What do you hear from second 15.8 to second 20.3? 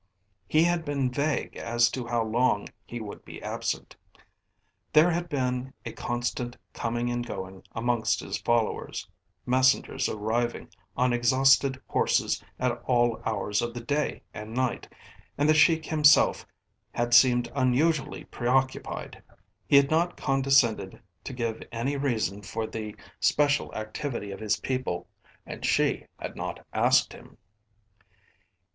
himself had seemed unusually preoccupied. He had not